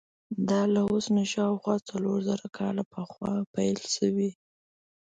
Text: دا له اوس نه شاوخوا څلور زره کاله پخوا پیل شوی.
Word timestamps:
دا 0.49 0.61
له 0.73 0.81
اوس 0.91 1.05
نه 1.17 1.23
شاوخوا 1.33 1.75
څلور 1.89 2.17
زره 2.29 2.47
کاله 2.57 2.83
پخوا 2.93 3.33
پیل 3.53 3.79
شوی. 3.95 4.29